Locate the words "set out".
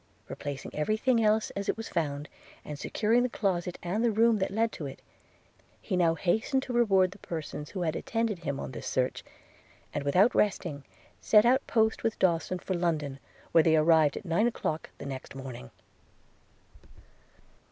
11.21-11.67